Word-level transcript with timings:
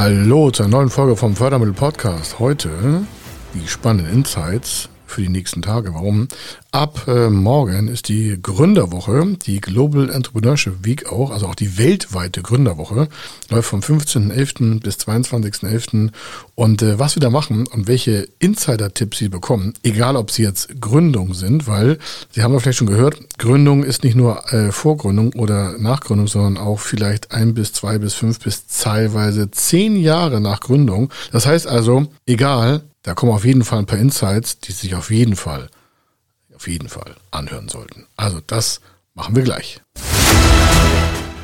Hallo 0.00 0.50
zur 0.50 0.66
neuen 0.66 0.88
Folge 0.88 1.14
vom 1.14 1.36
Fördermittel 1.36 1.74
Podcast. 1.74 2.38
Heute 2.38 2.70
die 3.52 3.68
spannenden 3.68 4.14
Insights 4.14 4.88
für 5.10 5.22
die 5.22 5.28
nächsten 5.28 5.62
Tage. 5.62 5.94
Warum? 5.94 6.28
Ab 6.72 7.06
äh, 7.08 7.30
morgen 7.30 7.88
ist 7.88 8.08
die 8.08 8.38
Gründerwoche, 8.40 9.36
die 9.44 9.60
Global 9.60 10.08
Entrepreneurship 10.08 10.84
Week 10.84 11.10
auch, 11.10 11.30
also 11.30 11.46
auch 11.46 11.54
die 11.54 11.78
weltweite 11.78 12.42
Gründerwoche, 12.42 13.08
läuft 13.48 13.68
vom 13.68 13.80
15.11. 13.80 14.80
bis 14.80 14.96
22.11. 14.96 16.10
Und 16.54 16.82
äh, 16.82 16.98
was 16.98 17.16
wir 17.16 17.20
da 17.20 17.30
machen 17.30 17.66
und 17.66 17.88
welche 17.88 18.28
Insider-Tipps 18.38 19.18
Sie 19.18 19.28
bekommen, 19.28 19.74
egal 19.82 20.16
ob 20.16 20.30
Sie 20.30 20.42
jetzt 20.42 20.80
Gründung 20.80 21.34
sind, 21.34 21.66
weil 21.66 21.98
Sie 22.30 22.42
haben 22.42 22.52
ja 22.52 22.60
vielleicht 22.60 22.78
schon 22.78 22.86
gehört, 22.86 23.18
Gründung 23.38 23.82
ist 23.82 24.04
nicht 24.04 24.16
nur 24.16 24.52
äh, 24.52 24.70
Vorgründung 24.70 25.32
oder 25.34 25.76
Nachgründung, 25.78 26.28
sondern 26.28 26.56
auch 26.56 26.78
vielleicht 26.78 27.32
ein 27.32 27.54
bis 27.54 27.72
zwei 27.72 27.98
bis 27.98 28.14
fünf 28.14 28.38
bis 28.40 28.66
teilweise 28.66 29.50
zehn 29.50 29.96
Jahre 29.96 30.40
nach 30.40 30.60
Gründung. 30.60 31.10
Das 31.32 31.46
heißt 31.46 31.66
also, 31.66 32.06
egal, 32.26 32.82
da 33.02 33.14
kommen 33.14 33.32
auf 33.32 33.44
jeden 33.44 33.64
Fall 33.64 33.80
ein 33.80 33.86
paar 33.86 33.98
Insights, 33.98 34.60
die 34.60 34.72
sich 34.72 34.94
auf 34.94 35.10
jeden 35.10 35.36
Fall, 35.36 35.70
auf 36.54 36.68
jeden 36.68 36.88
Fall 36.88 37.14
anhören 37.30 37.68
sollten. 37.68 38.06
Also 38.16 38.40
das 38.46 38.80
machen 39.14 39.34
wir 39.36 39.42
gleich. 39.42 39.80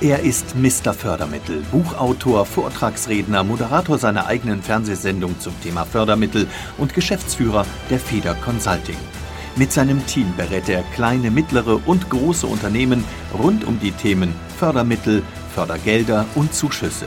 Er 0.03 0.21
ist 0.21 0.55
Mr. 0.55 0.93
Fördermittel, 0.93 1.63
Buchautor, 1.73 2.45
Vortragsredner, 2.45 3.43
Moderator 3.43 3.99
seiner 3.99 4.27
eigenen 4.27 4.63
Fernsehsendung 4.63 5.41
zum 5.41 5.59
Thema 5.63 5.87
Fördermittel 5.87 6.47
und 6.77 6.93
Geschäftsführer 6.93 7.65
der 7.89 7.99
Feder 7.99 8.35
Consulting. 8.35 8.99
Mit 9.57 9.73
seinem 9.73 10.05
Team 10.07 10.35
berät 10.37 10.69
er 10.69 10.83
kleine, 10.95 11.31
mittlere 11.31 11.81
und 11.87 12.11
große 12.11 12.47
Unternehmen 12.47 13.05
rund 13.33 13.65
um 13.65 13.81
die 13.81 13.93
Themen 13.93 14.35
Fördermittel, 14.59 15.23
Fördergelder 15.55 16.27
und 16.35 16.53
Zuschüsse. 16.53 17.07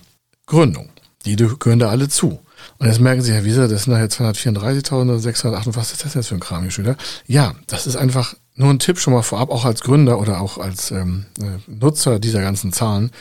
Gründungen. 0.45 0.89
Die 1.25 1.35
gehören 1.35 1.79
da 1.79 1.89
alle 1.89 2.09
zu. 2.09 2.39
Und 2.77 2.87
jetzt 2.87 2.99
merken 2.99 3.21
Sie, 3.21 3.33
Herr 3.33 3.43
Wieser, 3.43 3.67
das 3.67 3.83
sind 3.83 3.93
nachher 3.93 4.07
234.000 4.07 5.03
oder 5.03 5.19
608, 5.19 5.75
was 5.75 5.91
ist 5.91 6.05
das 6.05 6.13
jetzt 6.13 6.27
für 6.27 6.35
ein 6.35 6.39
Kram, 6.39 6.69
Schüler? 6.71 6.95
Ja, 7.27 7.53
das 7.67 7.87
ist 7.87 7.95
einfach 7.95 8.35
nur 8.55 8.69
ein 8.69 8.79
Tipp 8.79 8.99
schon 8.99 9.13
mal 9.13 9.21
vorab, 9.21 9.49
auch 9.49 9.65
als 9.65 9.81
Gründer 9.81 10.19
oder 10.19 10.41
auch 10.41 10.57
als 10.57 10.91
ähm, 10.91 11.25
äh, 11.39 11.57
Nutzer 11.67 12.19
dieser 12.19 12.41
ganzen 12.41 12.71
Zahlen. 12.71 13.11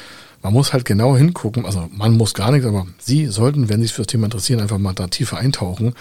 Man 0.42 0.54
muss 0.54 0.72
halt 0.72 0.84
genau 0.84 1.16
hingucken, 1.16 1.66
also 1.66 1.88
man 1.92 2.16
muss 2.16 2.32
gar 2.32 2.50
nichts, 2.50 2.66
aber 2.66 2.86
Sie 2.98 3.26
sollten, 3.26 3.68
wenn 3.68 3.80
Sie 3.80 3.88
sich 3.88 3.92
für 3.92 4.02
das 4.02 4.06
Thema 4.06 4.24
interessieren, 4.24 4.60
einfach 4.60 4.78
mal 4.78 4.94
da 4.94 5.06
tiefer 5.08 5.36
eintauchen 5.36 5.94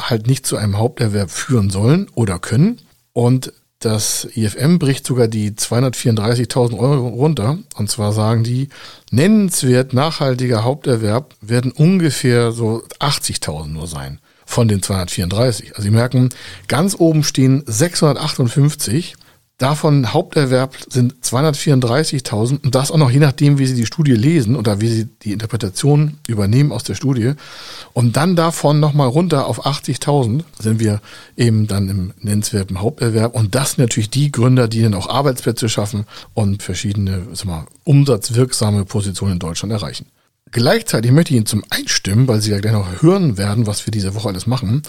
halt 0.00 0.26
nicht 0.26 0.44
zu 0.44 0.56
einem 0.56 0.78
Haupterwerb 0.78 1.30
führen 1.30 1.70
sollen 1.70 2.08
oder 2.14 2.40
können. 2.40 2.80
Und 3.12 3.52
das 3.84 4.26
IFM 4.34 4.78
bricht 4.78 5.06
sogar 5.06 5.28
die 5.28 5.52
234.000 5.52 6.78
Euro 6.78 7.08
runter. 7.08 7.58
Und 7.76 7.90
zwar 7.90 8.12
sagen 8.12 8.44
die, 8.44 8.68
nennenswert 9.10 9.92
nachhaltiger 9.92 10.64
Haupterwerb 10.64 11.34
werden 11.40 11.72
ungefähr 11.72 12.52
so 12.52 12.82
80.000 13.00 13.68
nur 13.68 13.86
sein 13.86 14.20
von 14.46 14.68
den 14.68 14.82
234. 14.82 15.70
Also 15.72 15.82
Sie 15.82 15.90
merken, 15.90 16.30
ganz 16.68 16.96
oben 16.98 17.24
stehen 17.24 17.62
658 17.66 19.16
Davon 19.58 20.12
Haupterwerb 20.12 20.76
sind 20.88 21.14
234.000 21.22 22.64
und 22.64 22.74
das 22.74 22.90
auch 22.90 22.96
noch 22.96 23.12
je 23.12 23.20
nachdem, 23.20 23.58
wie 23.58 23.66
Sie 23.66 23.76
die 23.76 23.86
Studie 23.86 24.14
lesen 24.14 24.56
oder 24.56 24.80
wie 24.80 24.88
Sie 24.88 25.04
die 25.04 25.32
Interpretation 25.32 26.18
übernehmen 26.26 26.72
aus 26.72 26.82
der 26.82 26.96
Studie. 26.96 27.34
Und 27.92 28.16
dann 28.16 28.34
davon 28.34 28.80
nochmal 28.80 29.06
runter 29.06 29.46
auf 29.46 29.64
80.000 29.64 30.42
sind 30.58 30.80
wir 30.80 31.00
eben 31.36 31.68
dann 31.68 31.88
im 31.88 32.12
nennenswerten 32.18 32.80
Haupterwerb. 32.80 33.32
Und 33.36 33.54
das 33.54 33.72
sind 33.72 33.84
natürlich 33.84 34.10
die 34.10 34.32
Gründer, 34.32 34.66
die 34.66 34.82
dann 34.82 34.94
auch 34.94 35.08
Arbeitsplätze 35.08 35.68
schaffen 35.68 36.04
und 36.34 36.64
verschiedene 36.64 37.28
sag 37.32 37.46
mal, 37.46 37.66
umsatzwirksame 37.84 38.84
Positionen 38.84 39.34
in 39.34 39.38
Deutschland 39.38 39.72
erreichen. 39.72 40.06
Gleichzeitig 40.50 41.12
möchte 41.12 41.32
ich 41.32 41.36
Ihnen 41.36 41.46
zum 41.46 41.62
Einstimmen, 41.70 42.26
weil 42.26 42.40
Sie 42.40 42.50
ja 42.50 42.58
gleich 42.58 42.72
noch 42.72 43.02
hören 43.02 43.38
werden, 43.38 43.68
was 43.68 43.86
wir 43.86 43.92
diese 43.92 44.16
Woche 44.16 44.30
alles 44.30 44.48
machen. 44.48 44.82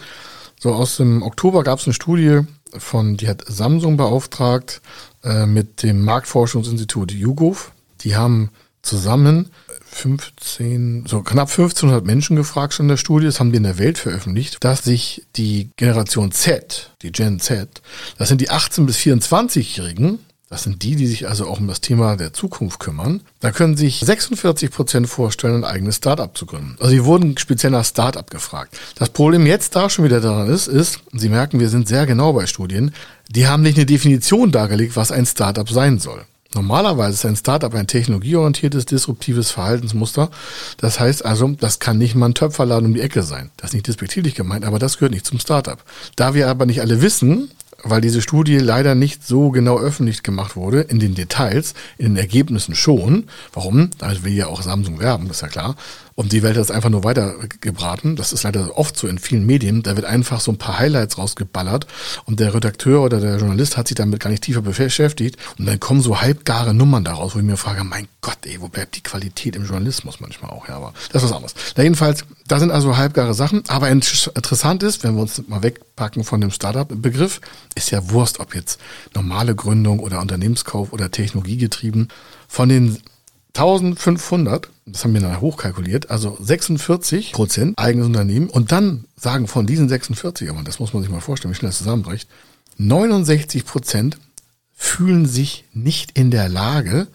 So 0.60 0.74
aus 0.74 0.98
dem 0.98 1.22
Oktober 1.22 1.64
gab 1.64 1.78
es 1.80 1.86
eine 1.86 1.94
Studie, 1.94 2.42
von, 2.78 3.18
die 3.18 3.28
hat 3.28 3.44
Samsung 3.48 3.98
beauftragt 3.98 4.82
äh, 5.24 5.46
mit 5.46 5.84
dem 5.84 6.04
Marktforschungsinstitut 6.04 7.12
YouGov. 7.12 7.72
Die 8.02 8.16
haben 8.16 8.52
zusammen 8.82 9.50
15, 9.86 11.06
so 11.08 11.22
knapp 11.22 11.50
1500 11.50 12.06
Menschen 12.06 12.36
gefragt 12.36 12.74
schon 12.74 12.86
in 12.86 12.90
der 12.90 12.98
Studie, 12.98 13.26
das 13.26 13.40
haben 13.40 13.52
die 13.52 13.58
in 13.58 13.64
der 13.64 13.78
Welt 13.78 13.98
veröffentlicht, 13.98 14.64
dass 14.64 14.84
sich 14.84 15.26
die 15.36 15.70
Generation 15.78 16.32
Z, 16.32 16.92
die 17.02 17.12
Gen 17.12 17.40
Z, 17.40 17.82
das 18.18 18.28
sind 18.28 18.42
die 18.42 18.50
18 18.50 18.86
bis 18.86 18.98
24-Jährigen, 18.98 20.20
das 20.50 20.64
sind 20.64 20.84
die, 20.84 20.96
die 20.96 21.08
sich 21.08 21.28
also 21.28 21.48
auch 21.48 21.60
um 21.60 21.68
das 21.68 21.82
Thema 21.82 22.16
der 22.16 22.32
Zukunft 22.32 22.80
kümmern. 22.80 23.22
Da 23.40 23.52
können 23.52 23.76
sich 23.78 24.00
46 24.00 24.70
Prozent 24.70 25.10
vorstellen, 25.10 25.56
ein 25.56 25.64
eigenes 25.64 25.96
Startup 25.98 26.36
zu 26.38 26.46
gründen. 26.46 26.76
Also 26.80 26.92
sie 26.92 27.04
wurden 27.04 27.38
speziell 27.38 27.72
nach 27.72 27.86
Startup 27.86 28.30
gefragt. 28.30 28.78
Das 28.96 29.10
Problem 29.10 29.48
jetzt 29.48 29.76
da 29.76 29.90
schon 29.90 30.06
wieder 30.06 30.22
daran 30.22 30.48
ist, 30.48 30.68
ist, 30.68 31.00
Sie 31.14 31.30
merken, 31.30 31.60
wir 31.60 31.70
sind 31.70 31.88
sehr 31.88 32.06
genau 32.06 32.34
bei 32.34 32.46
Studien, 32.46 32.94
die 33.30 33.48
haben 33.48 33.64
nicht 33.64 33.78
eine 33.78 33.88
Definition 33.88 34.52
dargelegt, 34.52 34.96
was 34.96 35.12
ein 35.12 35.26
Startup 35.26 35.68
sein 35.68 35.98
soll. 35.98 36.26
Normalerweise 36.54 37.16
ist 37.16 37.26
ein 37.26 37.36
Startup 37.36 37.74
ein 37.74 37.88
technologieorientiertes, 37.88 38.86
disruptives 38.86 39.52
Verhaltensmuster. 39.52 40.32
Das 40.78 41.00
heißt 41.00 41.26
also, 41.26 41.50
das 41.50 41.80
kann 41.80 41.98
nicht 41.98 42.16
mal 42.16 42.28
ein 42.28 42.34
Töpferladen 42.34 42.86
um 42.86 42.94
die 42.94 43.02
Ecke 43.02 43.24
sein. 43.24 43.52
Das 43.58 43.72
ist 43.72 43.74
nicht 43.74 43.88
despektierlich 43.88 44.36
gemeint, 44.36 44.64
aber 44.64 44.80
das 44.80 44.98
gehört 44.98 45.12
nicht 45.12 45.26
zum 45.26 45.40
Startup. 45.40 45.84
Da 46.16 46.34
wir 46.34 46.48
aber 46.48 46.66
nicht 46.66 46.80
alle 46.80 47.02
wissen, 47.02 47.52
weil 47.90 48.02
diese 48.02 48.22
Studie 48.22 48.58
leider 48.58 48.96
nicht 48.96 49.26
so 49.26 49.52
genau 49.52 49.80
öffentlich 49.80 50.24
gemacht 50.24 50.56
wurde, 50.56 50.82
in 50.82 51.00
den 51.00 51.16
Details, 51.16 51.74
in 51.98 52.08
den 52.08 52.18
Ergebnissen 52.18 52.76
schon. 52.76 53.28
Warum? 53.54 53.92
Da 53.98 54.12
will 54.24 54.34
ja 54.34 54.48
auch 54.48 54.62
Samsung 54.62 55.00
werben, 55.00 55.30
ist 55.30 55.42
ja 55.42 55.48
klar. 55.48 55.76
Und 56.16 56.32
die 56.32 56.44
Welt 56.44 56.56
hat 56.56 56.64
es 56.64 56.72
einfach 56.72 56.90
nur 56.90 57.04
weitergebraten. 57.04 58.16
Das 58.16 58.32
ist 58.32 58.44
leider 58.44 58.78
oft 58.78 58.98
so 58.98 59.06
in 59.10 59.20
vielen 59.20 59.46
Medien. 59.46 59.84
Da 59.84 59.98
wird 59.98 60.06
einfach 60.06 60.40
so 60.40 60.50
ein 60.50 60.58
paar 60.58 60.80
Highlights 60.80 61.18
rausgeballert 61.18 61.88
und 62.24 62.40
der 62.40 62.54
Redakteur 62.54 63.02
oder 63.02 63.20
der 63.20 63.38
Journalist 63.38 63.76
hat 63.76 63.90
sich 63.90 63.96
damit 63.96 64.22
gar 64.22 64.30
nicht 64.30 64.44
tiefer 64.44 64.62
beschäftigt. 64.62 65.38
Und 65.60 65.66
dann 65.66 65.78
kommen 65.80 66.02
so 66.02 66.22
halbgare 66.22 66.74
Nummern 66.74 67.04
daraus, 67.04 67.36
wo 67.36 67.40
ich 67.40 67.46
mir 67.46 67.58
frage, 67.58 67.84
mein 67.84 68.08
Gott, 68.22 68.38
ey, 68.46 68.62
wo 68.62 68.70
bleibt 68.70 68.96
die 68.96 69.04
Qualität 69.04 69.58
im 69.58 69.66
Journalismus 69.66 70.22
manchmal 70.22 70.52
auch? 70.52 70.70
Ja, 70.70 70.78
aber 70.78 70.94
das 71.12 71.22
ist 71.22 71.30
was 71.30 71.36
anderes. 71.36 71.56
Na, 71.76 71.84
jedenfalls, 71.84 72.24
da 72.48 72.60
sind 72.60 72.72
also 72.72 72.96
halbgare 72.96 73.34
Sachen. 73.34 73.64
Aber 73.68 73.90
interessant 73.90 74.84
ist, 74.84 75.04
wenn 75.04 75.16
wir 75.16 75.22
uns 75.22 75.44
mal 75.50 75.64
wegpacken 75.64 76.24
von 76.24 76.40
dem 76.40 76.52
Startup-Begriff, 76.52 77.42
ist 77.76 77.92
ja 77.92 78.10
Wurst, 78.10 78.40
ob 78.40 78.56
jetzt 78.56 78.80
normale 79.14 79.56
Gründung 79.56 80.00
oder 80.00 80.22
Unternehmenskauf 80.22 80.94
oder 80.94 81.12
Technologiegetrieben. 81.12 82.08
Von 82.48 82.70
den 82.70 82.98
1500, 83.56 84.70
das 84.86 85.04
haben 85.04 85.14
wir 85.14 85.22
dann 85.22 85.40
hochkalkuliert, 85.40 86.10
also 86.10 86.38
46 86.42 87.32
Prozent 87.32 87.78
eigenes 87.78 88.08
Unternehmen 88.08 88.50
und 88.50 88.72
dann 88.72 89.06
sagen 89.16 89.48
von 89.48 89.66
diesen 89.66 89.88
46, 89.88 90.50
aber 90.50 90.64
das 90.64 90.80
muss 90.80 90.94
man 90.94 91.04
sich 91.04 91.12
mal 91.12 91.22
vorstellen, 91.22 91.54
wie 91.54 91.58
schnell 91.58 91.70
das 91.70 91.78
zusammenbricht, 91.78 92.30
69 92.78 93.66
Prozent 93.66 94.18
fühlen 94.74 95.26
sich 95.26 95.64
nicht 95.74 96.18
in 96.18 96.32
der 96.32 96.50
Lage 96.50 97.08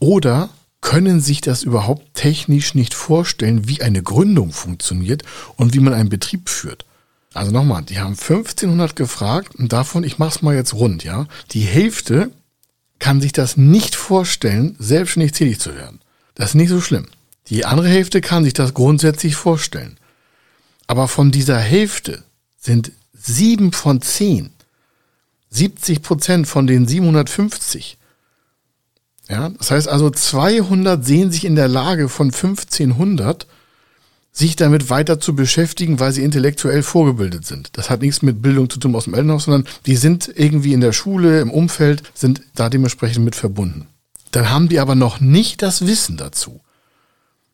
oder 0.00 0.50
können 0.80 1.20
sich 1.20 1.40
das 1.40 1.62
überhaupt 1.62 2.14
technisch 2.14 2.74
nicht 2.74 2.94
vorstellen, 2.94 3.68
wie 3.68 3.82
eine 3.82 4.02
Gründung 4.02 4.52
funktioniert 4.52 5.22
und 5.56 5.74
wie 5.74 5.80
man 5.80 5.94
einen 5.94 6.08
Betrieb 6.08 6.48
führt. 6.48 6.84
Also 7.36 7.52
nochmal, 7.52 7.82
die 7.82 7.98
haben 7.98 8.14
1500 8.14 8.96
gefragt 8.96 9.54
und 9.54 9.72
davon, 9.72 10.04
ich 10.04 10.18
mach's 10.18 10.42
mal 10.42 10.54
jetzt 10.54 10.74
rund, 10.74 11.04
ja, 11.04 11.26
die 11.52 11.60
Hälfte 11.60 12.30
kann 12.98 13.20
sich 13.20 13.32
das 13.32 13.56
nicht 13.56 13.94
vorstellen, 13.94 14.74
selbstständig 14.78 15.32
tätig 15.32 15.60
zu 15.60 15.74
werden. 15.74 16.00
Das 16.34 16.50
ist 16.50 16.54
nicht 16.54 16.70
so 16.70 16.80
schlimm. 16.80 17.06
Die 17.48 17.64
andere 17.64 17.88
Hälfte 17.88 18.20
kann 18.20 18.44
sich 18.44 18.54
das 18.54 18.74
grundsätzlich 18.74 19.36
vorstellen. 19.36 19.98
Aber 20.86 21.08
von 21.08 21.30
dieser 21.30 21.58
Hälfte 21.58 22.24
sind 22.58 22.92
sieben 23.12 23.72
von 23.72 24.00
zehn, 24.02 24.50
70 25.50 26.02
Prozent 26.02 26.48
von 26.48 26.66
den 26.66 26.86
750. 26.86 27.98
Ja, 29.28 29.50
das 29.50 29.70
heißt 29.70 29.88
also 29.88 30.10
200 30.10 31.04
sehen 31.04 31.32
sich 31.32 31.44
in 31.44 31.56
der 31.56 31.68
Lage 31.68 32.08
von 32.08 32.28
1500 32.28 33.46
sich 34.36 34.54
damit 34.54 34.90
weiter 34.90 35.18
zu 35.18 35.34
beschäftigen, 35.34 35.98
weil 35.98 36.12
sie 36.12 36.22
intellektuell 36.22 36.82
vorgebildet 36.82 37.46
sind. 37.46 37.70
Das 37.72 37.88
hat 37.88 38.02
nichts 38.02 38.20
mit 38.20 38.42
Bildung 38.42 38.68
zu 38.68 38.78
tun 38.78 38.94
aus 38.94 39.04
dem 39.04 39.14
Elternhaus, 39.14 39.44
sondern 39.44 39.66
die 39.86 39.96
sind 39.96 40.30
irgendwie 40.34 40.74
in 40.74 40.82
der 40.82 40.92
Schule, 40.92 41.40
im 41.40 41.50
Umfeld, 41.50 42.02
sind 42.12 42.42
da 42.54 42.68
dementsprechend 42.68 43.24
mit 43.24 43.34
verbunden. 43.34 43.86
Dann 44.32 44.50
haben 44.50 44.68
die 44.68 44.78
aber 44.78 44.94
noch 44.94 45.20
nicht 45.20 45.62
das 45.62 45.86
Wissen 45.86 46.18
dazu. 46.18 46.60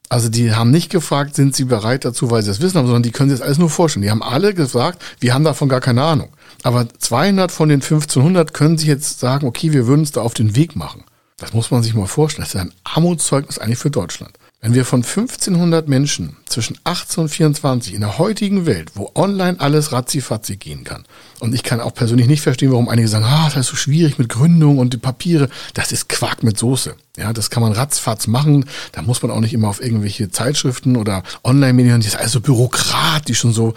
Also 0.08 0.28
die 0.28 0.52
haben 0.52 0.72
nicht 0.72 0.90
gefragt, 0.90 1.36
sind 1.36 1.54
sie 1.54 1.66
bereit 1.66 2.04
dazu, 2.04 2.32
weil 2.32 2.42
sie 2.42 2.48
das 2.48 2.60
Wissen 2.60 2.78
haben, 2.78 2.86
sondern 2.86 3.04
die 3.04 3.12
können 3.12 3.30
sich 3.30 3.38
das 3.38 3.46
alles 3.46 3.58
nur 3.58 3.70
vorstellen. 3.70 4.02
Die 4.02 4.10
haben 4.10 4.22
alle 4.22 4.52
gesagt, 4.52 5.00
wir 5.20 5.34
haben 5.34 5.44
davon 5.44 5.68
gar 5.68 5.80
keine 5.80 6.02
Ahnung. 6.02 6.30
Aber 6.64 6.88
200 6.98 7.52
von 7.52 7.68
den 7.68 7.80
1500 7.80 8.52
können 8.52 8.76
sich 8.76 8.88
jetzt 8.88 9.20
sagen, 9.20 9.46
okay, 9.46 9.72
wir 9.72 9.86
würden 9.86 10.00
uns 10.00 10.10
da 10.10 10.20
auf 10.20 10.34
den 10.34 10.56
Weg 10.56 10.74
machen. 10.74 11.04
Das 11.36 11.54
muss 11.54 11.70
man 11.70 11.84
sich 11.84 11.94
mal 11.94 12.06
vorstellen. 12.06 12.44
Das 12.44 12.54
ist 12.54 12.60
ein 12.60 12.74
Armutszeugnis 12.82 13.58
eigentlich 13.58 13.78
für 13.78 13.90
Deutschland. 13.90 14.36
Wenn 14.64 14.74
wir 14.74 14.84
von 14.84 15.02
1500 15.02 15.88
Menschen 15.88 16.36
zwischen 16.46 16.78
18 16.84 17.24
und 17.24 17.28
24 17.30 17.94
in 17.94 18.00
der 18.00 18.18
heutigen 18.18 18.64
Welt, 18.64 18.92
wo 18.94 19.10
online 19.16 19.58
alles 19.58 19.90
ratzifatzi 19.90 20.54
gehen 20.54 20.84
kann, 20.84 21.04
und 21.40 21.52
ich 21.52 21.64
kann 21.64 21.80
auch 21.80 21.92
persönlich 21.92 22.28
nicht 22.28 22.42
verstehen, 22.42 22.70
warum 22.70 22.88
einige 22.88 23.08
sagen, 23.08 23.24
ah, 23.24 23.46
das 23.46 23.56
ist 23.56 23.66
so 23.66 23.76
schwierig 23.76 24.18
mit 24.18 24.28
Gründung 24.28 24.78
und 24.78 24.92
die 24.92 24.98
Papiere, 24.98 25.48
das 25.74 25.90
ist 25.90 26.08
Quark 26.08 26.44
mit 26.44 26.58
Soße. 26.58 26.94
Ja, 27.16 27.32
das 27.32 27.50
kann 27.50 27.64
man 27.64 27.72
ratzfatz 27.72 28.28
machen. 28.28 28.66
Da 28.92 29.02
muss 29.02 29.20
man 29.20 29.32
auch 29.32 29.40
nicht 29.40 29.52
immer 29.52 29.66
auf 29.66 29.82
irgendwelche 29.82 30.30
Zeitschriften 30.30 30.94
oder 30.94 31.24
Online-Medien, 31.42 31.98
das 31.98 32.06
ist 32.06 32.16
alles 32.16 32.30
so 32.30 32.40
bürokratisch 32.40 33.44
und 33.44 33.54
so. 33.54 33.74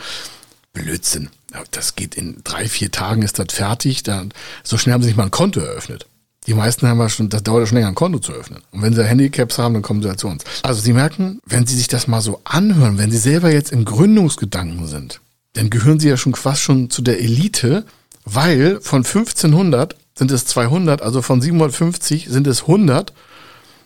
Blödsinn. 0.73 1.29
Das 1.71 1.95
geht 1.95 2.13
in 2.13 2.41
drei, 2.43 2.69
vier 2.69 2.91
Tagen 2.91 3.23
ist 3.23 3.39
das 3.39 3.47
fertig. 3.49 4.03
Da, 4.03 4.25
so 4.63 4.77
schnell 4.77 4.93
haben 4.93 5.01
sie 5.01 5.07
nicht 5.07 5.17
mal 5.17 5.23
ein 5.23 5.31
Konto 5.31 5.61
eröffnet. 5.61 6.05
Die 6.47 6.53
meisten 6.53 6.87
haben 6.87 6.99
ja 6.99 7.09
schon, 7.09 7.29
das 7.29 7.43
dauert 7.43 7.61
ja 7.61 7.67
schon 7.67 7.77
länger, 7.77 7.87
ein 7.87 7.95
Konto 7.95 8.19
zu 8.19 8.31
öffnen. 8.31 8.61
Und 8.71 8.81
wenn 8.81 8.93
sie 8.93 9.03
Handicaps 9.03 9.57
haben, 9.57 9.73
dann 9.73 9.83
kommen 9.83 10.01
sie 10.01 10.09
halt 10.09 10.19
zu 10.19 10.27
uns. 10.27 10.43
Also 10.63 10.81
Sie 10.81 10.93
merken, 10.93 11.39
wenn 11.45 11.65
Sie 11.65 11.75
sich 11.75 11.87
das 11.87 12.07
mal 12.07 12.21
so 12.21 12.41
anhören, 12.43 12.97
wenn 12.97 13.11
Sie 13.11 13.17
selber 13.17 13.51
jetzt 13.51 13.71
im 13.71 13.85
Gründungsgedanken 13.85 14.87
sind, 14.87 15.21
dann 15.53 15.69
gehören 15.69 15.99
Sie 15.99 16.09
ja 16.09 16.17
schon 16.17 16.35
fast 16.35 16.61
schon 16.61 16.89
zu 16.89 17.01
der 17.01 17.19
Elite, 17.19 17.85
weil 18.25 18.79
von 18.81 19.03
1500 19.05 19.95
sind 20.17 20.31
es 20.31 20.45
200, 20.45 21.01
also 21.01 21.21
von 21.21 21.41
750 21.41 22.27
sind 22.29 22.47
es 22.47 22.61
100, 22.61 23.13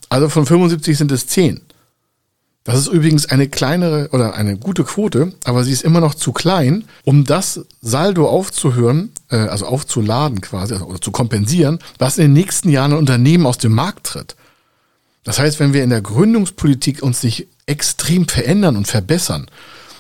also 0.10 0.30
von 0.30 0.46
75 0.46 0.98
sind 0.98 1.12
es 1.12 1.28
10. 1.28 1.62
Das 2.69 2.81
ist 2.81 2.88
übrigens 2.88 3.25
eine 3.25 3.50
kleinere 3.50 4.10
oder 4.12 4.36
eine 4.36 4.56
gute 4.56 4.83
Quote, 4.83 5.33
aber 5.44 5.63
sie 5.63 5.71
ist 5.71 5.81
immer 5.81 6.01
noch 6.01 6.13
zu 6.13 6.33
klein, 6.33 6.83
um 7.04 7.25
das 7.25 7.62
Saldo 7.81 8.30
aufzuhören, 8.30 9.10
äh, 9.31 9.38
also 9.38 9.66
aufzuladen 9.66 10.39
quasi, 10.39 10.74
also, 10.74 10.86
oder 10.86 11.01
zu 11.01 11.10
kompensieren, 11.10 11.80
was 11.98 12.19
in 12.19 12.25
den 12.25 12.33
nächsten 12.33 12.69
Jahren 12.69 12.92
ein 12.92 13.00
Unternehmen 13.00 13.48
aus 13.48 13.57
dem 13.57 13.74
Markt 13.74 14.06
tritt. 14.06 14.36
Das 15.24 15.39
heißt, 15.39 15.60
wenn 15.60 15.74
wir 15.74 15.83
in 15.83 15.89
der 15.89 16.01
Gründungspolitik 16.01 17.01
uns 17.01 17.24
nicht 17.24 17.48
extrem 17.66 18.27
verändern 18.27 18.77
und 18.77 18.88
verbessern, 18.88 19.48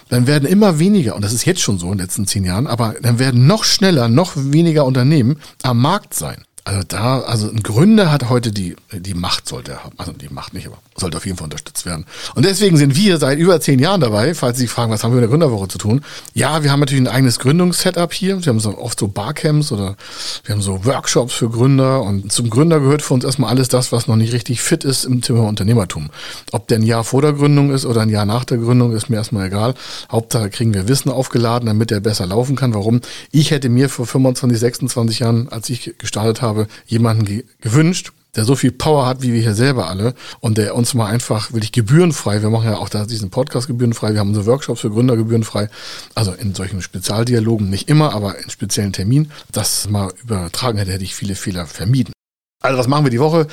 dann 0.09 0.27
werden 0.27 0.47
immer 0.47 0.77
weniger, 0.77 1.15
und 1.15 1.23
das 1.23 1.33
ist 1.33 1.45
jetzt 1.45 1.61
schon 1.61 1.79
so 1.79 1.87
in 1.87 1.97
den 1.97 2.05
letzten 2.05 2.27
zehn 2.27 2.45
Jahren, 2.45 2.67
aber 2.67 2.93
dann 3.01 3.17
werden 3.17 3.47
noch 3.47 3.63
schneller, 3.63 4.09
noch 4.09 4.33
weniger 4.35 4.85
Unternehmen 4.85 5.39
am 5.63 5.81
Markt 5.81 6.13
sein. 6.13 6.43
Also 6.69 6.83
da, 6.87 7.21
also 7.21 7.49
ein 7.49 7.63
Gründer 7.63 8.11
hat 8.11 8.29
heute 8.29 8.51
die, 8.51 8.75
die 8.93 9.15
Macht 9.15 9.47
sollte 9.47 9.71
er 9.71 9.83
haben. 9.85 9.95
Also 9.97 10.11
die 10.11 10.29
Macht 10.29 10.53
nicht, 10.53 10.67
aber 10.67 10.77
sollte 10.95 11.17
auf 11.17 11.25
jeden 11.25 11.35
Fall 11.35 11.45
unterstützt 11.45 11.87
werden. 11.87 12.05
Und 12.35 12.45
deswegen 12.45 12.77
sind 12.77 12.95
wir 12.95 13.17
seit 13.17 13.39
über 13.39 13.59
zehn 13.59 13.79
Jahren 13.79 14.01
dabei, 14.01 14.35
falls 14.35 14.57
Sie 14.57 14.65
sich 14.65 14.69
fragen, 14.69 14.91
was 14.91 15.03
haben 15.03 15.09
wir 15.09 15.15
mit 15.15 15.23
der 15.23 15.29
Gründerwoche 15.29 15.67
zu 15.67 15.79
tun? 15.79 16.01
Ja, 16.35 16.61
wir 16.61 16.71
haben 16.71 16.79
natürlich 16.79 17.01
ein 17.01 17.07
eigenes 17.07 17.39
Gründungssetup 17.39 18.13
hier. 18.13 18.45
Wir 18.45 18.51
haben 18.51 18.59
so 18.59 18.77
oft 18.77 18.99
so 18.99 19.07
Barcamps 19.07 19.71
oder 19.71 19.95
wir 20.43 20.53
haben 20.53 20.61
so 20.61 20.85
Workshops 20.85 21.33
für 21.33 21.49
Gründer 21.49 22.03
und 22.03 22.31
zum 22.31 22.51
Gründer 22.51 22.79
gehört 22.79 23.01
für 23.01 23.15
uns 23.15 23.25
erstmal 23.25 23.49
alles 23.49 23.67
das, 23.69 23.91
was 23.91 24.05
noch 24.05 24.15
nicht 24.15 24.31
richtig 24.31 24.61
fit 24.61 24.83
ist 24.83 25.05
im 25.05 25.21
Thema 25.21 25.47
Unternehmertum. 25.47 26.11
Ob 26.51 26.67
der 26.67 26.77
ein 26.77 26.83
Jahr 26.83 27.03
vor 27.03 27.23
der 27.23 27.33
Gründung 27.33 27.71
ist 27.71 27.87
oder 27.87 28.01
ein 28.01 28.09
Jahr 28.09 28.25
nach 28.25 28.45
der 28.45 28.59
Gründung, 28.59 28.91
ist 28.91 29.09
mir 29.09 29.15
erstmal 29.15 29.47
egal. 29.47 29.73
Hauptsache 30.11 30.51
kriegen 30.51 30.75
wir 30.75 30.87
Wissen 30.87 31.09
aufgeladen, 31.09 31.65
damit 31.65 31.89
der 31.89 31.99
besser 31.99 32.27
laufen 32.27 32.55
kann. 32.55 32.75
Warum? 32.75 33.01
Ich 33.31 33.49
hätte 33.49 33.69
mir 33.69 33.89
vor 33.89 34.05
25, 34.05 34.59
26 34.59 35.19
Jahren, 35.19 35.49
als 35.49 35.67
ich 35.71 35.95
gestartet 35.97 36.43
habe, 36.43 36.58
jemanden 36.85 37.25
ge 37.25 37.45
gewünscht, 37.61 38.11
der 38.35 38.45
so 38.45 38.55
viel 38.55 38.71
Power 38.71 39.05
hat, 39.05 39.21
wie 39.21 39.33
wir 39.33 39.41
hier 39.41 39.55
selber 39.55 39.89
alle 39.89 40.13
und 40.39 40.57
der 40.57 40.75
uns 40.75 40.93
mal 40.93 41.07
einfach 41.07 41.51
wirklich 41.51 41.71
gebührenfrei, 41.71 42.41
wir 42.41 42.49
machen 42.49 42.65
ja 42.65 42.77
auch 42.77 42.89
da 42.89 43.05
diesen 43.05 43.29
Podcast 43.29 43.67
gebührenfrei, 43.67 44.13
wir 44.13 44.19
haben 44.19 44.29
unsere 44.29 44.45
Workshops 44.45 44.81
für 44.81 44.89
Gründer 44.89 45.17
gebührenfrei, 45.17 45.69
also 46.15 46.31
in 46.33 46.53
solchen 46.53 46.81
Spezialdialogen, 46.81 47.69
nicht 47.69 47.89
immer, 47.89 48.13
aber 48.13 48.37
in 48.37 48.49
speziellen 48.49 48.93
Terminen, 48.93 49.31
das 49.51 49.89
mal 49.89 50.11
übertragen 50.21 50.77
hätte, 50.77 50.91
hätte 50.91 51.03
ich 51.03 51.15
viele 51.15 51.35
Fehler 51.35 51.65
vermieden. 51.65 52.13
Also 52.61 52.77
was 52.77 52.89
machen 52.89 53.05
wir 53.05 53.09
die 53.09 53.21
Woche? 53.21 53.47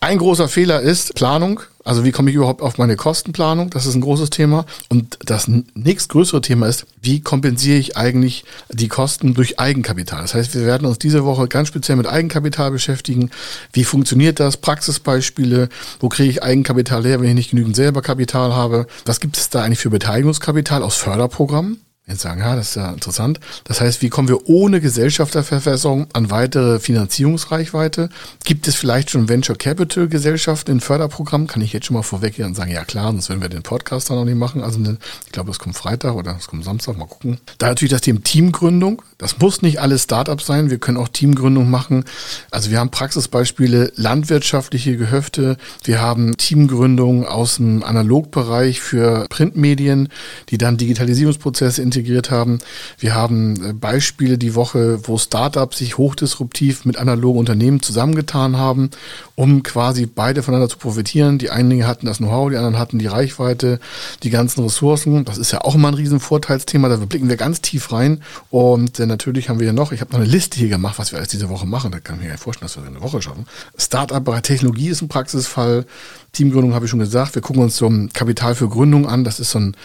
Ein 0.00 0.18
großer 0.18 0.46
Fehler 0.46 0.82
ist 0.82 1.14
Planung. 1.14 1.60
Also 1.84 2.04
wie 2.04 2.12
komme 2.12 2.28
ich 2.28 2.36
überhaupt 2.36 2.60
auf 2.60 2.76
meine 2.76 2.96
Kostenplanung? 2.96 3.70
Das 3.70 3.86
ist 3.86 3.94
ein 3.94 4.02
großes 4.02 4.28
Thema. 4.28 4.66
Und 4.90 5.18
das 5.24 5.48
nächstgrößere 5.48 6.42
Thema 6.42 6.66
ist, 6.66 6.84
wie 7.00 7.20
kompensiere 7.20 7.78
ich 7.78 7.96
eigentlich 7.96 8.44
die 8.70 8.88
Kosten 8.88 9.32
durch 9.32 9.58
Eigenkapital? 9.58 10.20
Das 10.20 10.34
heißt, 10.34 10.54
wir 10.54 10.66
werden 10.66 10.86
uns 10.86 10.98
diese 10.98 11.24
Woche 11.24 11.48
ganz 11.48 11.68
speziell 11.68 11.96
mit 11.96 12.06
Eigenkapital 12.06 12.70
beschäftigen. 12.70 13.30
Wie 13.72 13.84
funktioniert 13.84 14.38
das? 14.38 14.58
Praxisbeispiele. 14.58 15.70
Wo 15.98 16.10
kriege 16.10 16.28
ich 16.28 16.42
Eigenkapital 16.42 17.04
her, 17.06 17.22
wenn 17.22 17.30
ich 17.30 17.34
nicht 17.34 17.50
genügend 17.52 17.74
selber 17.74 18.02
Kapital 18.02 18.52
habe? 18.52 18.86
Was 19.06 19.20
gibt 19.20 19.38
es 19.38 19.48
da 19.48 19.62
eigentlich 19.62 19.78
für 19.78 19.90
Beteiligungskapital 19.90 20.82
aus 20.82 20.96
Förderprogrammen? 20.96 21.80
Sie 22.04 22.16
sagen, 22.16 22.40
ja, 22.40 22.56
das 22.56 22.70
ist 22.70 22.74
ja 22.74 22.90
interessant. 22.90 23.38
Das 23.62 23.80
heißt, 23.80 24.02
wie 24.02 24.08
kommen 24.08 24.26
wir 24.26 24.48
ohne 24.48 24.80
Gesellschafterverfässerung 24.80 26.08
an 26.12 26.32
weitere 26.32 26.80
Finanzierungsreichweite? 26.80 28.08
Gibt 28.44 28.66
es 28.66 28.74
vielleicht 28.74 29.10
schon 29.10 29.28
Venture 29.28 29.54
Capital 29.54 30.08
Gesellschaften 30.08 30.72
in 30.72 30.80
Förderprogrammen? 30.80 31.46
Kann 31.46 31.62
ich 31.62 31.72
jetzt 31.72 31.86
schon 31.86 31.94
mal 31.94 32.02
vorweggehen 32.02 32.48
und 32.48 32.54
sagen, 32.56 32.72
ja 32.72 32.84
klar, 32.84 33.12
sonst 33.12 33.28
würden 33.28 33.40
wir 33.40 33.48
den 33.48 33.62
Podcast 33.62 34.10
dann 34.10 34.16
noch 34.16 34.24
nicht 34.24 34.36
machen. 34.36 34.64
Also 34.64 34.80
ne, 34.80 34.98
ich 35.26 35.30
glaube, 35.30 35.50
das 35.50 35.60
kommt 35.60 35.76
Freitag 35.76 36.16
oder 36.16 36.32
das 36.34 36.48
kommt 36.48 36.64
Samstag, 36.64 36.98
mal 36.98 37.06
gucken. 37.06 37.38
Da 37.58 37.68
natürlich 37.68 37.92
das 37.92 38.00
Thema 38.00 38.20
Teamgründung. 38.20 39.02
Das 39.18 39.38
muss 39.38 39.62
nicht 39.62 39.80
alles 39.80 40.02
Startups 40.02 40.44
sein. 40.44 40.70
Wir 40.70 40.78
können 40.78 40.98
auch 40.98 41.08
Teamgründung 41.08 41.70
machen. 41.70 42.04
Also 42.50 42.72
wir 42.72 42.80
haben 42.80 42.90
Praxisbeispiele, 42.90 43.92
landwirtschaftliche 43.94 44.96
Gehöfte. 44.96 45.56
Wir 45.84 46.00
haben 46.00 46.36
Teamgründung 46.36 47.26
aus 47.26 47.56
dem 47.56 47.84
Analogbereich 47.84 48.80
für 48.80 49.26
Printmedien, 49.28 50.08
die 50.48 50.58
dann 50.58 50.76
Digitalisierungsprozesse 50.76 51.91
integriert 51.92 52.30
haben. 52.30 52.58
Wir 52.98 53.14
haben 53.14 53.64
äh, 53.64 53.72
Beispiele 53.72 54.38
die 54.38 54.54
Woche, 54.54 55.00
wo 55.06 55.18
Startups 55.18 55.78
sich 55.78 55.98
hochdisruptiv 55.98 56.84
mit 56.84 56.96
analogen 56.96 57.38
Unternehmen 57.38 57.82
zusammengetan 57.82 58.56
haben, 58.56 58.90
um 59.34 59.62
quasi 59.62 60.06
beide 60.06 60.42
voneinander 60.42 60.70
zu 60.70 60.78
profitieren. 60.78 61.38
Die 61.38 61.50
einen 61.50 61.86
hatten 61.86 62.06
das 62.06 62.18
Know-how, 62.18 62.50
die 62.50 62.56
anderen 62.56 62.78
hatten 62.78 62.98
die 62.98 63.06
Reichweite, 63.06 63.80
die 64.22 64.30
ganzen 64.30 64.62
Ressourcen. 64.62 65.24
Das 65.24 65.38
ist 65.38 65.52
ja 65.52 65.60
auch 65.62 65.74
immer 65.74 65.88
ein 65.88 65.94
riesen 65.94 66.20
Vorteilsthema. 66.20 66.88
Da 66.88 66.96
blicken 66.96 67.28
wir 67.28 67.36
ganz 67.36 67.60
tief 67.60 67.92
rein. 67.92 68.22
Und 68.50 68.98
äh, 68.98 69.06
natürlich 69.06 69.48
haben 69.48 69.58
wir 69.58 69.66
ja 69.66 69.72
noch, 69.72 69.92
ich 69.92 70.00
habe 70.00 70.12
noch 70.12 70.20
eine 70.20 70.28
Liste 70.28 70.58
hier 70.58 70.68
gemacht, 70.68 70.98
was 70.98 71.12
wir 71.12 71.18
alles 71.18 71.30
diese 71.30 71.48
Woche 71.48 71.66
machen. 71.66 71.92
Da 71.92 72.00
kann 72.00 72.16
ich 72.16 72.22
mir 72.22 72.30
ja 72.30 72.36
vorstellen, 72.36 72.68
dass 72.68 72.82
wir 72.82 72.88
eine 72.88 73.02
Woche 73.02 73.20
schaffen. 73.20 73.46
Startup-Bereich 73.76 74.42
Technologie 74.42 74.88
ist 74.88 75.02
ein 75.02 75.08
Praxisfall. 75.08 75.86
Teamgründung 76.32 76.74
habe 76.74 76.86
ich 76.86 76.90
schon 76.90 77.00
gesagt. 77.00 77.34
Wir 77.34 77.42
gucken 77.42 77.62
uns 77.62 77.76
so 77.76 77.86
ein 77.86 78.12
Kapital 78.12 78.54
für 78.54 78.68
Gründung 78.68 79.06
an. 79.06 79.24
Das 79.24 79.38
ist 79.38 79.50
so 79.50 79.58
ein 79.58 79.76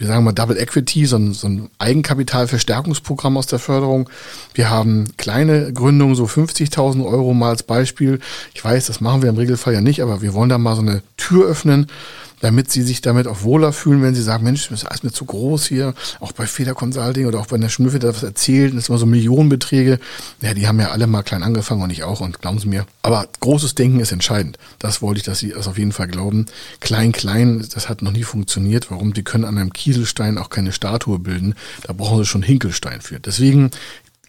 wir 0.00 0.06
sagen 0.06 0.24
mal 0.24 0.32
Double 0.32 0.56
Equity, 0.56 1.04
so 1.04 1.16
ein, 1.16 1.34
so 1.34 1.46
ein 1.46 1.68
Eigenkapitalverstärkungsprogramm 1.78 3.36
aus 3.36 3.46
der 3.46 3.58
Förderung. 3.58 4.08
Wir 4.54 4.70
haben 4.70 5.08
kleine 5.18 5.72
Gründungen, 5.72 6.14
so 6.14 6.24
50.000 6.24 7.04
Euro 7.04 7.34
mal 7.34 7.50
als 7.50 7.62
Beispiel. 7.62 8.18
Ich 8.54 8.64
weiß, 8.64 8.86
das 8.86 9.02
machen 9.02 9.22
wir 9.22 9.28
im 9.28 9.36
Regelfall 9.36 9.74
ja 9.74 9.82
nicht, 9.82 10.02
aber 10.02 10.22
wir 10.22 10.32
wollen 10.32 10.48
da 10.48 10.56
mal 10.56 10.74
so 10.74 10.80
eine 10.82 11.02
Tür 11.18 11.46
öffnen 11.46 11.86
damit 12.40 12.70
sie 12.70 12.82
sich 12.82 13.00
damit 13.00 13.26
auch 13.26 13.42
wohler 13.42 13.72
fühlen, 13.72 14.02
wenn 14.02 14.14
sie 14.14 14.22
sagen, 14.22 14.44
Mensch, 14.44 14.68
das 14.68 14.82
ist 14.82 14.88
alles 14.88 15.02
mir 15.02 15.12
zu 15.12 15.24
groß 15.24 15.66
hier, 15.66 15.94
auch 16.20 16.32
bei 16.32 16.46
Feder 16.46 16.74
Consulting 16.74 17.26
oder 17.26 17.38
auch 17.40 17.46
bei 17.46 17.58
der 17.58 17.68
Schnüffel, 17.68 18.00
da 18.00 18.08
was 18.08 18.22
erzählt, 18.22 18.74
das 18.74 18.86
sind 18.86 18.90
immer 18.90 18.98
so 18.98 19.06
Millionenbeträge. 19.06 19.98
Ja, 20.40 20.54
die 20.54 20.66
haben 20.66 20.80
ja 20.80 20.90
alle 20.90 21.06
mal 21.06 21.22
klein 21.22 21.42
angefangen 21.42 21.82
und 21.82 21.90
ich 21.90 22.02
auch 22.02 22.20
und 22.20 22.40
glauben 22.40 22.58
Sie 22.58 22.68
mir. 22.68 22.86
Aber 23.02 23.26
großes 23.40 23.74
Denken 23.74 24.00
ist 24.00 24.12
entscheidend. 24.12 24.58
Das 24.78 25.02
wollte 25.02 25.18
ich, 25.18 25.24
dass 25.24 25.38
Sie 25.38 25.50
das 25.50 25.68
auf 25.68 25.78
jeden 25.78 25.92
Fall 25.92 26.08
glauben. 26.08 26.46
Klein, 26.80 27.12
klein, 27.12 27.66
das 27.72 27.88
hat 27.88 28.02
noch 28.02 28.12
nie 28.12 28.24
funktioniert. 28.24 28.90
Warum? 28.90 29.12
Die 29.12 29.22
können 29.22 29.44
an 29.44 29.58
einem 29.58 29.72
Kieselstein 29.72 30.38
auch 30.38 30.50
keine 30.50 30.72
Statue 30.72 31.18
bilden. 31.18 31.54
Da 31.82 31.92
brauchen 31.92 32.18
sie 32.18 32.26
schon 32.26 32.42
Hinkelstein 32.42 33.00
für. 33.00 33.20
Deswegen 33.20 33.70